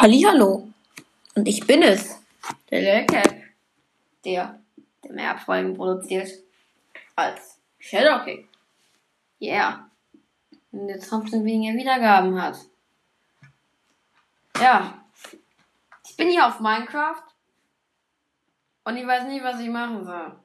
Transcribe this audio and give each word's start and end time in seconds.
Hallihallo. 0.00 0.66
Und 1.34 1.46
ich 1.46 1.66
bin 1.66 1.82
es, 1.82 2.18
der 2.70 2.80
Lelcap, 2.80 3.34
der, 4.24 4.58
der 5.04 5.12
mehr 5.12 5.36
Folgen 5.36 5.74
produziert 5.74 6.30
als 7.16 7.60
Shadowkick. 7.78 8.48
Yeah. 9.42 9.90
Und 10.72 10.88
jetzt 10.88 11.10
15 11.10 11.44
weniger 11.44 11.76
Wiedergaben 11.76 12.40
hat. 12.40 12.56
Ja. 14.58 15.04
Ich 16.08 16.16
bin 16.16 16.30
hier 16.30 16.46
auf 16.46 16.60
Minecraft 16.60 17.24
und 18.84 18.96
ich 18.96 19.06
weiß 19.06 19.24
nicht, 19.24 19.44
was 19.44 19.60
ich 19.60 19.68
machen 19.68 20.04
soll. 20.06 20.40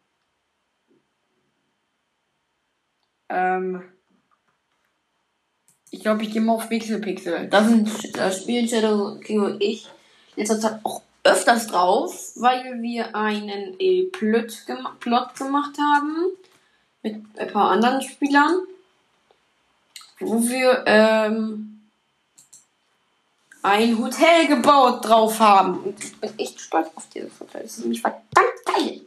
Ähm. 3.29 3.94
Ich 5.91 6.01
glaube, 6.01 6.23
ich 6.23 6.31
gehe 6.31 6.41
mal 6.41 6.53
auf 6.53 6.69
Pixel 6.69 6.99
Pixel. 6.99 7.47
Das, 7.47 7.67
sind, 7.67 8.17
das 8.17 8.41
spielen 8.41 8.67
Shadow 8.67 9.19
King 9.19 9.41
und 9.41 9.61
ich 9.61 9.87
letzter 10.35 10.59
Zeit 10.59 10.79
auch 10.83 11.01
öfters 11.23 11.67
drauf, 11.67 12.31
weil 12.35 12.81
wir 12.81 13.15
einen 13.15 13.79
äh, 13.79 14.03
Plot, 14.05 14.65
gem 14.67 14.87
Plot 14.99 15.35
gemacht 15.35 15.75
haben 15.79 16.27
mit 17.01 17.23
ein 17.37 17.51
paar 17.51 17.71
anderen 17.71 18.01
Spielern, 18.01 18.61
wo 20.19 20.41
wir 20.41 20.83
ähm, 20.85 21.81
ein 23.63 23.97
Hotel 23.97 24.47
gebaut 24.47 25.05
drauf 25.05 25.39
haben. 25.39 25.79
Und 25.79 26.03
ich 26.03 26.15
bin 26.17 26.37
echt 26.37 26.61
stolz 26.61 26.89
auf 26.95 27.07
dieses 27.09 27.39
Hotel. 27.39 27.63
Das 27.63 27.71
ist 27.71 27.79
nämlich 27.79 28.01
verdammt 28.01 28.25
geil. 28.65 29.01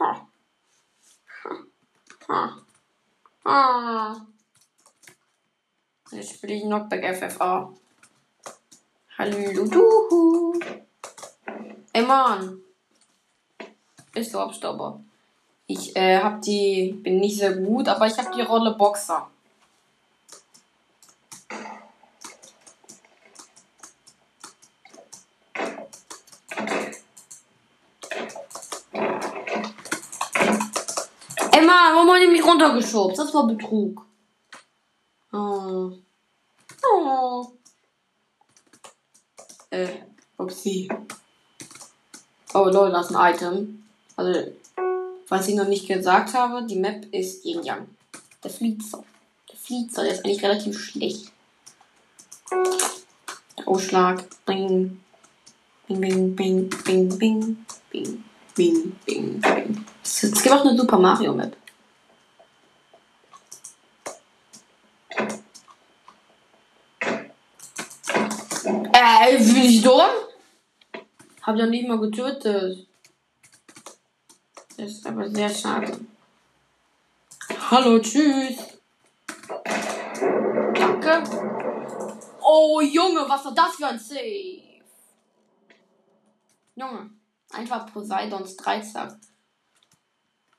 Ha. 0.00 0.26
Ha. 1.44 1.50
Ha. 2.28 2.67
Ah. 3.50 4.14
Jetzt 6.10 6.34
spiele 6.34 6.52
ich 6.52 6.62
Knockback 6.64 7.16
FFA. 7.16 7.72
Hallo, 9.16 9.64
du. 9.64 10.52
Ey, 11.94 12.02
Mann. 12.02 12.60
Ist 14.14 14.32
so 14.32 14.40
Abstauber. 14.40 15.00
Ich 15.66 15.96
äh, 15.96 16.18
hab 16.18 16.42
die, 16.42 16.92
bin 17.02 17.20
nicht 17.20 17.38
sehr 17.38 17.54
gut, 17.54 17.88
aber 17.88 18.06
ich 18.06 18.18
hab 18.18 18.32
die 18.32 18.42
Rolle 18.42 18.74
Boxer. 18.74 19.30
Ja, 31.88 31.94
Mama 31.94 32.18
hat 32.18 32.28
mich 32.28 32.44
runtergeschubst. 32.44 33.18
Das 33.18 33.32
war 33.32 33.46
Betrug. 33.46 34.04
Oh. 35.32 35.90
Oh. 36.84 37.46
Äh, 39.70 39.88
upsie. 40.36 40.86
Oh 42.52 42.64
Leute, 42.64 42.92
das 42.92 43.08
ist 43.08 43.16
ein 43.16 43.34
Item. 43.34 43.84
Also, 44.16 44.52
was 45.28 45.48
ich 45.48 45.54
noch 45.54 45.66
nicht 45.66 45.88
gesagt 45.88 46.34
habe, 46.34 46.66
die 46.66 46.76
Map 46.76 47.06
ist 47.10 47.46
Yin 47.46 47.62
Yang. 47.62 47.88
Der 48.44 48.50
Fliezer. 48.50 49.02
Der 49.50 49.56
Fliezer, 49.58 50.02
der 50.02 50.12
ist 50.12 50.24
eigentlich 50.26 50.42
relativ 50.42 50.78
schlecht. 50.78 51.32
Ausschlag. 53.64 54.24
Bing. 54.44 55.00
Bing, 55.86 56.00
bing, 56.00 56.36
bing, 56.36 56.68
bing, 56.84 57.18
bing, 57.18 57.64
bing, 57.90 58.24
bing, 58.54 59.40
bing. 59.40 59.84
Es 60.02 60.20
gibt 60.20 60.52
auch 60.52 60.66
eine 60.66 60.76
Super 60.76 60.98
Mario 60.98 61.32
Map. 61.32 61.56
Hab 71.48 71.56
ja 71.56 71.64
nicht 71.64 71.88
mal 71.88 71.98
getötet. 71.98 72.86
Das 74.76 74.90
ist 74.90 75.06
aber 75.06 75.30
sehr 75.30 75.48
schade. 75.48 75.98
Hallo, 77.70 77.98
tschüss. 78.00 78.58
Danke. 80.74 81.24
Oh, 82.42 82.82
Junge, 82.82 83.26
was 83.26 83.46
war 83.46 83.54
das 83.54 83.76
für 83.76 83.86
ein 83.86 83.98
Save? 83.98 84.60
Junge, 86.76 87.10
einfach 87.48 87.90
Poseidons 87.94 88.54
Dreizack. 88.54 89.16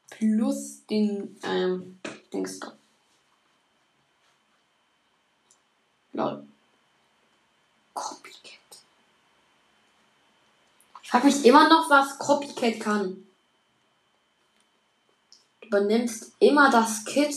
Plus 0.09 0.87
den, 0.87 1.39
ähm, 1.43 1.99
Dings. 2.33 2.59
Lol. 6.13 6.47
Copycat. 7.93 8.59
Ich 11.09 11.11
frage 11.11 11.25
mich 11.25 11.43
immer 11.43 11.67
noch, 11.67 11.89
was 11.89 12.19
Copycat 12.19 12.79
kann. 12.79 13.25
Du 15.59 15.67
übernimmst 15.67 16.33
immer 16.37 16.69
das 16.69 17.03
Kit 17.03 17.35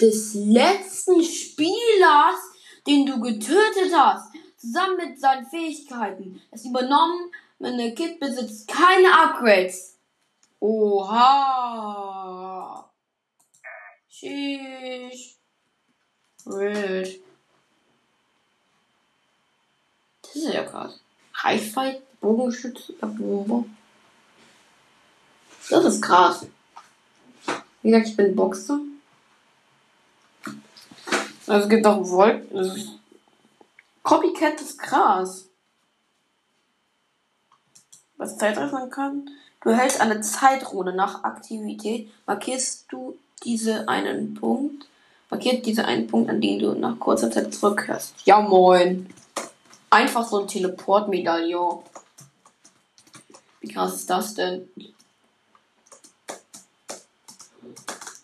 des 0.00 0.34
letzten 0.34 1.22
Spielers, 1.22 2.40
den 2.88 3.06
du 3.06 3.20
getötet 3.20 3.94
hast, 3.96 4.32
zusammen 4.56 4.96
mit 4.96 5.20
seinen 5.20 5.46
Fähigkeiten. 5.46 6.42
Das 6.50 6.64
übernommene 6.64 7.94
Kit 7.94 8.18
besitzt 8.18 8.66
keine 8.66 9.16
Upgrades. 9.16 9.96
Oha. 10.58 11.30
Sheesh. 14.08 15.36
Wild. 16.46 17.22
Das 20.20 20.34
ist 20.34 20.52
ja 20.52 20.64
krass. 20.64 20.98
Highfight, 21.42 22.02
Bogenschütze, 22.20 22.92
Bombe. 23.00 23.64
Das 25.70 25.84
ist 25.84 26.02
krass. 26.02 26.46
Wie 27.82 27.90
gesagt, 27.90 28.08
ich 28.08 28.16
bin 28.16 28.36
Boxer. 28.36 28.80
Also 31.46 31.64
es 31.64 31.68
gibt 31.68 31.86
auch 31.86 32.08
Wolken. 32.08 32.56
Also 32.56 32.74
Copycat 34.02 34.60
ist 34.60 34.78
krass. 34.78 35.48
Was 38.16 38.38
Zeitreisen 38.38 38.90
kann? 38.90 39.28
Du 39.62 39.70
hältst 39.70 40.00
eine 40.00 40.20
Zeitrunde 40.20 40.94
nach 40.94 41.24
Aktivität, 41.24 42.10
markierst 42.26 42.86
du 42.90 43.18
diese 43.44 43.88
einen 43.88 44.34
Punkt, 44.34 44.86
markiert 45.30 45.64
diese 45.66 45.86
einen 45.86 46.06
Punkt, 46.06 46.30
an 46.30 46.40
den 46.40 46.58
du 46.58 46.74
nach 46.74 46.98
kurzer 46.98 47.30
Zeit 47.30 47.54
zurückkehrst. 47.54 48.14
Ja 48.24 48.40
moin. 48.40 49.08
Einfach 49.94 50.26
so 50.26 50.40
ein 50.40 50.48
Teleport-Medaillon. 50.48 51.84
Wie 53.60 53.68
krass 53.68 53.94
ist 53.94 54.10
das 54.10 54.34
denn? 54.34 54.68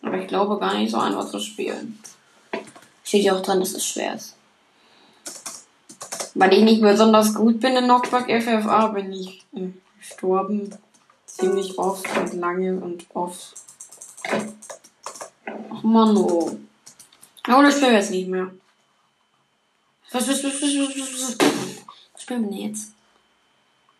Aber 0.01 0.17
ich 0.17 0.27
glaube 0.27 0.59
gar 0.59 0.73
nicht 0.73 0.91
so 0.91 0.97
einfach 0.97 1.29
zu 1.29 1.39
spielen. 1.39 1.97
Steht 3.05 3.23
ja 3.23 3.37
auch 3.37 3.41
dran, 3.41 3.61
dass 3.61 3.71
es 3.71 3.85
schwer 3.85 4.15
ist. 4.15 4.35
Weil 6.33 6.51
ich 6.55 6.63
nicht 6.63 6.81
besonders 6.81 7.33
gut 7.33 7.61
bin 7.61 7.77
in 7.77 7.85
Knockback 7.85 8.43
FFA, 8.43 8.87
bin 8.87 9.13
ich 9.13 9.45
äh, 9.55 9.69
gestorben. 9.97 10.75
Ziemlich 11.25 11.79
oft 11.79 12.05
und 12.17 12.33
lange 12.33 12.81
und 12.81 13.05
oft. 13.13 13.53
Ach 15.45 15.83
man, 15.83 16.17
oh. 16.17 16.51
Oh, 17.47 17.61
das 17.61 17.75
spielen 17.77 17.91
wir 17.91 17.99
jetzt 17.99 18.11
nicht 18.11 18.27
mehr. 18.27 18.51
Was, 20.13 20.27
was, 20.27 20.43
was, 20.43 20.61
was, 20.61 20.61
was, 20.61 21.13
was, 21.13 21.37
was, 21.39 22.21
spielen 22.21 22.43
wir 22.43 22.49
denn 22.49 22.69
jetzt? 22.69 22.93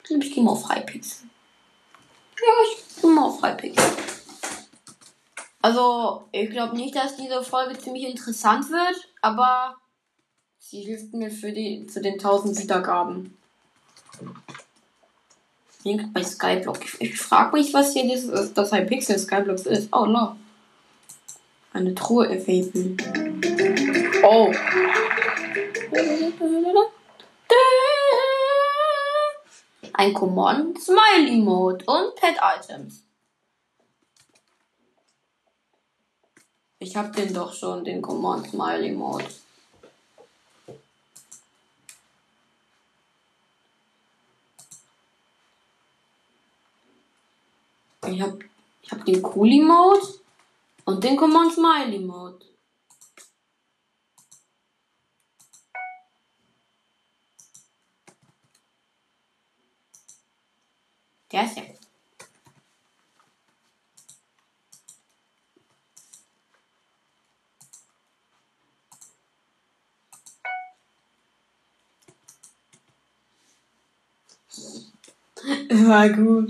Ich 0.10 0.34
gehe 0.34 0.44
mal 0.44 0.52
auf 0.52 0.70
Hypixel. 0.70 1.30
Ja, 2.38 2.54
ich 2.66 3.02
gehe 3.02 3.10
mal 3.10 3.26
auf 3.26 3.42
Hypixel. 3.42 3.92
Also, 5.62 6.28
ich 6.34 6.50
glaube 6.50 6.76
nicht, 6.76 6.96
dass 6.96 7.16
diese 7.16 7.42
Folge 7.44 7.80
ziemlich 7.80 8.04
interessant 8.04 8.70
wird, 8.70 9.08
aber 9.22 9.78
sie 10.60 10.82
hilft 10.82 11.14
mir 11.14 11.32
für 11.32 11.54
die, 11.54 11.88
zu 11.88 12.02
den 12.02 12.14
1000 12.14 12.60
Wiedergaben. 12.60 13.38
Link 15.84 16.14
bei 16.14 16.24
Skyblock. 16.24 16.84
Ich, 16.84 17.00
ich 17.00 17.18
frage 17.18 17.56
mich, 17.56 17.74
was 17.74 17.94
hier 17.94 18.04
dieses, 18.04 18.54
das 18.54 18.74
Hypixel 18.74 19.18
Skyblocks 19.18 19.66
ist. 19.66 19.88
Oh, 19.94 20.06
no. 20.06 20.36
Eine 21.72 21.96
Truhe 21.96 22.28
erheben. 22.28 22.98
Oh. 24.24 24.52
Ein 29.94 30.14
Command, 30.14 30.80
Smiley 30.82 31.42
Mode 31.42 31.84
und 31.86 32.16
Pet 32.16 32.38
Items. 32.42 33.04
Ich 36.80 36.96
hab 36.96 37.14
den 37.14 37.34
doch 37.34 37.54
schon, 37.54 37.84
den 37.84 38.02
Command 38.02 38.48
Smiley 38.48 38.92
Mode. 38.92 39.28
Ich 48.08 48.22
hab, 48.22 48.40
ich 48.82 48.92
hab 48.92 49.06
den 49.06 49.22
Coolie 49.22 49.62
Mode 49.62 50.08
und 50.86 51.04
den 51.04 51.18
Command 51.18 51.52
Smiley 51.54 52.00
Mode. 52.00 52.51
Der 61.32 61.46
ist 61.46 61.58
ja. 61.58 61.64
War 75.70 76.10
gut. 76.10 76.50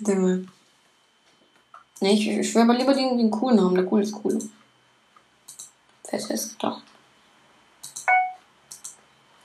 Warte 0.00 0.20
mal. 0.20 0.46
Nee, 2.00 2.14
ich, 2.14 2.28
ich 2.28 2.54
will 2.54 2.62
aber 2.62 2.74
lieber 2.74 2.94
den, 2.94 3.16
den 3.16 3.30
coolen 3.30 3.60
haben. 3.60 3.74
Der 3.74 3.90
cool 3.90 4.02
ist 4.02 4.14
cool. 4.24 4.38
Fest 6.04 6.30
ist 6.30 6.56
doch. 6.62 6.82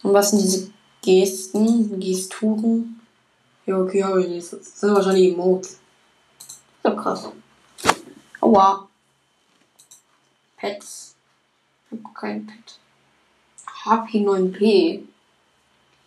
Und 0.03 0.13
was 0.13 0.31
sind 0.31 0.42
diese 0.42 0.71
Gesten, 1.01 2.00
Gesturen? 2.00 3.00
Ja, 3.71 3.77
okay, 3.77 4.03
habe 4.03 4.21
ich 4.21 4.27
nicht. 4.27 4.51
Das 4.51 4.81
sind 4.81 4.94
wahrscheinlich 4.94 5.31
Emotes. 5.31 5.79
So 6.83 6.94
krass. 6.94 7.29
Aua. 8.41 8.89
Pets. 10.57 11.15
Ich 11.89 12.03
hab 12.03 12.13
kein 12.13 12.45
Pet. 12.45 12.79
HP9P. 13.85 15.03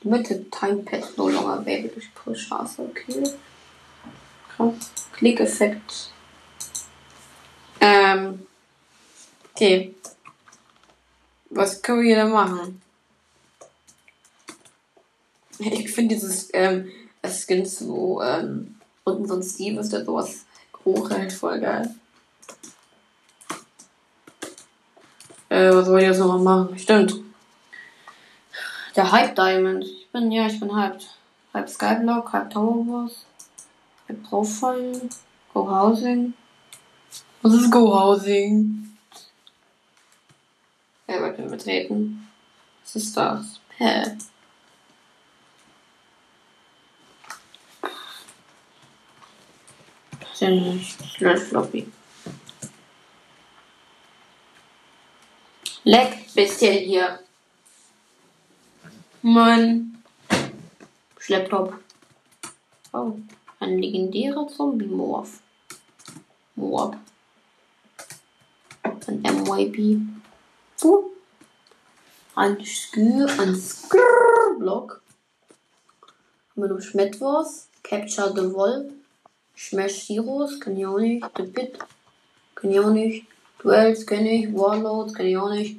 Limited 0.02 0.52
Time 0.52 0.82
Pet 0.82 1.16
no 1.16 1.30
longer 1.30 1.60
available. 1.60 1.96
Ich 1.96 2.14
push 2.14 2.52
okay. 2.52 3.30
Krass. 4.54 4.90
Klickeffekt. 5.14 6.12
Ähm. 7.80 8.46
Okay. 9.54 9.94
Was 11.48 11.80
können 11.80 12.02
wir 12.02 12.16
da 12.16 12.26
machen? 12.26 12.82
Ich 15.60 15.92
finde 15.92 16.16
dieses 16.16 16.50
ähm, 16.52 16.90
Skins, 17.30 17.86
wo 17.86 18.20
ähm, 18.22 18.76
unten 19.04 19.26
so 19.26 19.34
ein 19.34 19.42
Steve 19.42 19.80
ist, 19.80 19.92
der 19.92 20.04
sowas 20.04 20.44
hochhält, 20.84 21.32
voll 21.32 21.60
geil. 21.60 21.94
Äh, 25.48 25.70
was 25.70 25.86
soll 25.86 26.00
ich 26.00 26.06
jetzt 26.06 26.18
noch 26.18 26.38
mal 26.38 26.38
machen? 26.38 26.78
Stimmt. 26.78 27.14
Der 28.96 29.10
Hype 29.10 29.34
Diamond. 29.34 29.84
Ich 29.84 30.08
bin, 30.12 30.30
ja, 30.30 30.46
ich 30.46 30.58
bin 30.60 30.74
hyped. 30.74 31.06
Hype 31.52 31.68
Skyblock, 31.68 32.32
Hype 32.32 32.50
Tower 32.50 33.08
Hype 34.08 34.22
Profile, 34.24 35.00
Go 35.52 35.70
Housing. 35.70 36.34
Was 37.42 37.54
ist 37.54 37.70
Go 37.70 37.92
Housing? 37.92 38.96
Wer 41.06 41.20
wird 41.20 41.38
mir 41.38 41.48
betreten? 41.48 42.28
Was 42.82 42.96
ist 42.96 43.16
das? 43.16 43.60
Hä? 43.76 44.16
Slash 50.34 51.40
Floppy. 51.48 51.86
Leck 55.84 56.34
bisschen 56.34 56.78
hier. 56.78 57.20
Mein 59.22 60.02
Schlepptop. 61.18 61.74
Oh, 62.92 63.18
ein 63.60 63.78
legendärer 63.78 64.48
Zombie-Morph. 64.48 65.40
Morph. 66.56 66.96
Ein 68.82 69.22
MYB. 69.22 70.00
Uh. 70.82 71.10
Ein 72.34 72.64
Skür, 72.64 73.28
ein. 73.38 73.54
Haben 76.56 76.62
wir 76.62 76.68
noch 76.68 76.80
Schmettwurst. 76.80 77.68
Capture 77.82 78.32
the 78.34 78.52
Wolf. 78.52 78.92
Smash 79.56 80.08
Heroes, 80.08 80.58
kann 80.60 80.76
ich 80.76 80.86
auch 80.86 80.98
nicht. 80.98 81.24
The 81.36 81.44
Pit, 81.44 81.78
kann 82.54 82.70
ich 82.70 82.80
auch 82.80 82.90
nicht. 82.90 83.26
Duels 83.62 84.06
kenne 84.06 84.30
ich. 84.30 84.54
Warlords 84.54 85.14
kenne 85.14 85.30
ich 85.30 85.36
auch 85.36 85.50
nicht. 85.50 85.76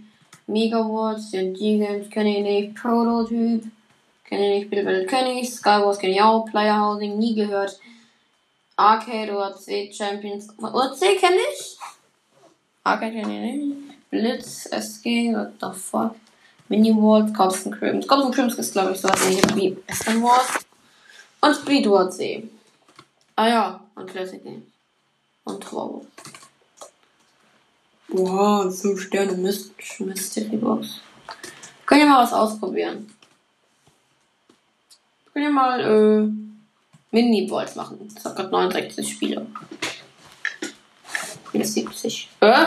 Megawards, 0.48 1.31
TNT 1.31 1.57
Games 1.57 2.10
kenne 2.10 2.38
ich 2.38 2.44
nicht. 2.44 2.75
Prototyp 2.75 3.63
kenne 4.25 4.57
ich 4.57 4.69
nicht. 4.69 4.86
Battle 4.86 5.06
kenne 5.06 5.39
ich. 5.39 5.54
Skywars 5.54 6.00
kenne 6.00 6.13
ich 6.13 6.22
auch. 6.22 6.45
Player 6.45 6.80
Housing 6.80 7.18
nie 7.18 7.36
gehört. 7.36 7.80
Arcade 8.75 9.38
OC 9.38 9.94
Champions. 9.94 10.50
OC 10.60 11.00
kenne 11.19 11.38
ich. 11.54 11.78
Arcade 12.83 13.12
kenne 13.13 13.50
ich 13.50 13.56
nicht. 13.56 14.10
Blitz, 14.10 14.66
SG, 14.71 15.33
what 15.33 15.54
the 15.60 15.78
fuck. 15.78 16.16
Mini 16.69 16.92
Wars, 16.92 17.31
Cops 17.33 17.66
and 17.66 17.75
Crims. 17.75 18.07
Cops 18.07 18.25
and 18.25 18.33
Crims 18.33 18.56
ist 18.56 18.74
glaube 18.74 18.94
ich 18.94 19.00
so 19.00 19.10
was 19.10 19.21
ähnliches 19.25 19.56
wie 19.56 19.78
Western 19.88 20.24
Wars. 20.24 20.66
Und 21.42 21.56
Speed 21.56 21.89
Wars 21.89 22.18
C. 22.18 22.50
Ah 23.36 23.48
ja, 23.48 23.82
und 23.96 24.10
Classic 24.10 24.42
Games. 24.44 24.64
Und 25.44 25.62
Trauer. 25.62 26.02
Boah, 28.08 28.72
5 28.72 29.02
Sterne 29.02 29.34
Myst 29.34 29.74
Mystery 30.00 30.58
Box. 30.58 31.02
Können 31.86 32.02
wir 32.02 32.10
mal 32.10 32.24
was 32.24 32.34
ausprobieren. 32.34 33.12
Können 35.34 35.46
wir 35.46 35.52
mal 35.52 35.80
äh, 35.82 36.30
Mini-Balls 37.12 37.76
machen. 37.76 38.10
Das 38.14 38.24
hat 38.26 38.38
gerade 38.38 38.50
69 38.50 39.14
Spiele. 39.14 39.46
Hier 41.52 41.66
70. 41.66 42.30
Äh? 42.40 42.64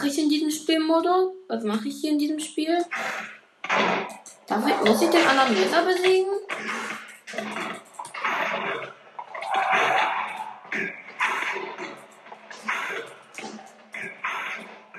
Mache 0.00 0.08
ich 0.08 0.18
in 0.18 0.30
diesem 0.30 0.50
Spielmodus? 0.50 1.34
Was 1.46 1.62
mache 1.62 1.88
ich 1.88 2.00
hier 2.00 2.12
in 2.12 2.18
diesem 2.18 2.40
Spiel? 2.40 2.82
Darf 4.46 4.66
ich, 4.66 4.88
muss 4.88 5.02
ich 5.02 5.10
den 5.10 5.26
anderen 5.26 5.54
Leser 5.54 5.82
besiegen? 5.84 6.32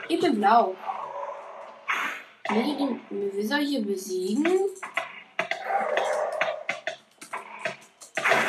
Ich 0.08 0.20
bin 0.20 0.36
blau. 0.36 0.76
Kann 2.44 2.60
ich 2.60 2.78
den 2.78 3.02
Wizard 3.36 3.62
hier 3.62 3.82
besiegen? 3.82 4.48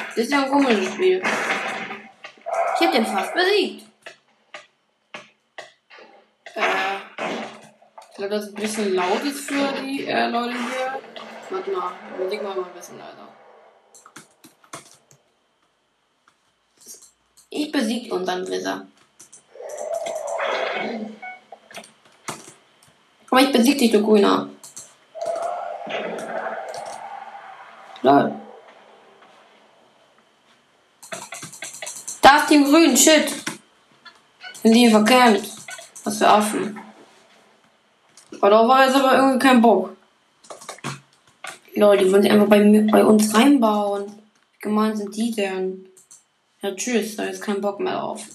Das 0.08 0.18
ist 0.18 0.30
ja 0.30 0.42
ein 0.42 0.50
komisches 0.50 0.92
Spiel. 0.92 1.22
Ich 2.74 2.86
hab 2.86 2.92
den 2.92 3.06
fast 3.06 3.32
besiegt. 3.32 3.91
Glaube, 8.16 8.34
das 8.34 8.44
ist 8.44 8.56
ein 8.56 8.62
bisschen 8.62 8.94
laut 8.94 9.24
ist 9.24 9.48
für 9.48 9.72
die 9.80 10.06
äh, 10.06 10.28
Leute 10.28 10.52
hier. 10.52 11.00
Warte 11.50 11.70
mal, 11.70 11.92
Musik 12.18 12.42
mal 12.42 12.58
ein 12.58 12.64
bisschen 12.74 12.98
leiser. 12.98 13.28
Ich 17.50 17.70
besiege 17.72 18.14
unseren 18.14 18.44
Blizzard. 18.44 18.86
Aber 23.30 23.40
ich 23.40 23.52
besieg 23.52 23.78
dich, 23.78 23.90
du 23.90 24.02
Grüner. 24.02 24.48
Lol. 28.02 28.34
Da 32.20 32.36
ist 32.38 32.50
die 32.50 32.62
Grün, 32.62 32.96
shit. 32.96 33.32
Sind 34.62 34.74
die 34.74 34.90
verkämmt. 34.90 35.48
Was 36.04 36.18
für 36.18 36.28
Affen. 36.28 36.91
Aber 38.42 38.50
darauf 38.50 38.68
war 38.68 38.84
jetzt 38.84 38.96
aber 38.96 39.14
irgendwie 39.14 39.38
kein 39.38 39.62
Bock. 39.62 39.96
Leute, 41.76 42.04
die 42.04 42.10
wollen 42.10 42.22
sich 42.22 42.32
einfach 42.32 42.48
bei, 42.48 42.88
bei 42.90 43.04
uns 43.04 43.32
reinbauen. 43.32 44.06
Wie 44.06 44.58
gemein 44.58 44.96
sind 44.96 45.14
die 45.14 45.30
denn? 45.30 45.86
Ja, 46.60 46.74
tschüss, 46.74 47.14
da 47.14 47.22
ist 47.26 47.40
kein 47.40 47.60
Bock 47.60 47.78
mehr 47.78 48.00
drauf. 48.00 48.26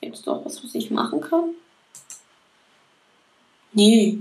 Gibt's 0.00 0.22
doch 0.22 0.44
was, 0.44 0.62
was 0.62 0.72
ich 0.76 0.92
machen 0.92 1.20
kann? 1.20 1.50
Nee. 3.72 4.20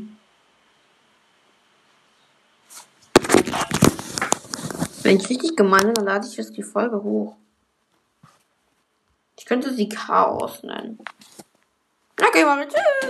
Wenn 5.03 5.17
ich 5.17 5.29
richtig 5.29 5.55
gemein 5.55 5.83
bin, 5.83 5.93
dann 5.93 6.05
lade 6.05 6.27
ich 6.27 6.35
jetzt 6.37 6.57
die 6.57 6.63
Folge 6.63 7.03
hoch. 7.03 7.35
Ich 9.37 9.45
könnte 9.45 9.71
sie 9.71 9.87
Chaos 9.87 10.63
nennen. 10.63 10.97
Well, 12.47 12.65
tschüss. 12.65 13.07